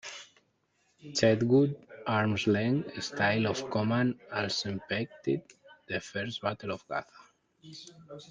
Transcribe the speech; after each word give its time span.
Chetwode's 1.17 1.77
"arms 2.07 2.47
length" 2.47 2.87
style 3.03 3.45
of 3.45 3.69
command 3.69 4.19
also 4.33 4.69
impacted 4.69 5.43
the 5.87 5.99
First 5.99 6.41
Battle 6.41 6.71
of 6.71 6.83
Gaza. 6.87 7.05